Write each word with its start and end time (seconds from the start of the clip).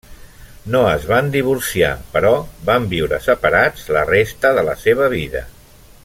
No 0.75 0.79
es 0.91 1.03
van 1.09 1.27
divorciar, 1.35 1.91
però 2.15 2.31
van 2.71 2.89
viure 2.97 3.21
separats 3.29 3.85
la 3.97 4.03
resta 4.13 4.55
de 4.61 4.65
la 4.71 4.79
seva 4.87 5.11
vida. 5.19 5.45